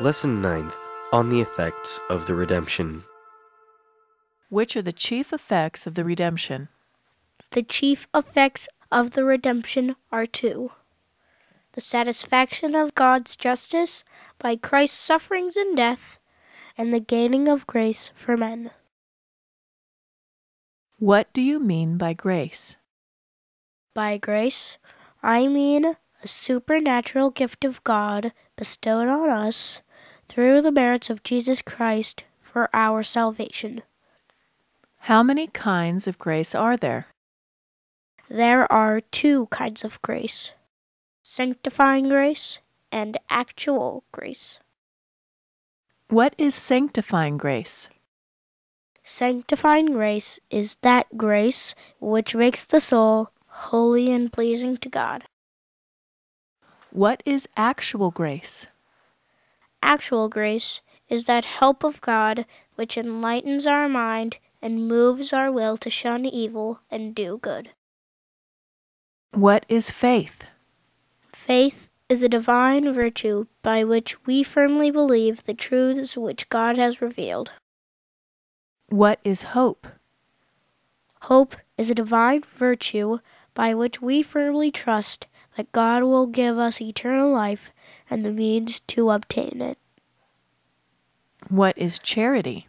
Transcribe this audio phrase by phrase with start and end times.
[0.00, 0.74] Lesson 9th
[1.12, 3.04] on the effects of the redemption.
[4.48, 6.68] Which are the chief effects of the redemption?
[7.50, 10.72] The chief effects of the redemption are two
[11.72, 14.02] the satisfaction of God's justice
[14.38, 16.18] by Christ's sufferings and death,
[16.76, 18.70] and the gaining of grace for men.
[20.98, 22.76] What do you mean by grace?
[23.94, 24.78] By grace,
[25.22, 28.32] I mean a supernatural gift of God
[28.62, 29.80] bestowed on us
[30.28, 33.82] through the merits of Jesus Christ for our salvation.
[35.10, 37.08] How many kinds of grace are there?
[38.30, 40.52] There are two kinds of grace
[41.24, 42.60] sanctifying grace
[42.92, 44.60] and actual grace.
[46.08, 47.88] What is sanctifying grace?
[49.02, 53.30] Sanctifying grace is that grace which makes the soul
[53.72, 55.24] holy and pleasing to God.
[56.92, 58.66] What is actual grace?
[59.82, 65.78] Actual grace is that help of God which enlightens our mind and moves our will
[65.78, 67.70] to shun evil and do good.
[69.30, 70.44] What is faith?
[71.34, 77.00] Faith is a divine virtue by which we firmly believe the truths which God has
[77.00, 77.52] revealed.
[78.90, 79.86] What is hope?
[81.22, 83.20] Hope is a divine virtue
[83.54, 87.70] by which we firmly trust that God will give us eternal life
[88.08, 89.78] and the means to obtain it.
[91.48, 92.68] What is charity?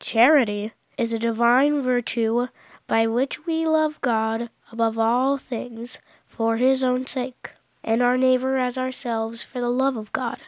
[0.00, 2.48] Charity is a divine virtue
[2.86, 8.56] by which we love God above all things for his own sake, and our neighbor
[8.56, 10.38] as ourselves for the love of God.